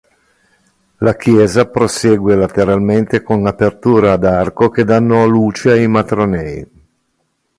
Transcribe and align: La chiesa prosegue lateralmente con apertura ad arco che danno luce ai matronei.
La 0.97 1.15
chiesa 1.15 1.69
prosegue 1.69 2.35
lateralmente 2.35 3.21
con 3.21 3.45
apertura 3.45 4.13
ad 4.13 4.25
arco 4.25 4.69
che 4.69 4.83
danno 4.83 5.27
luce 5.27 5.71
ai 5.73 5.87
matronei. 5.87 6.67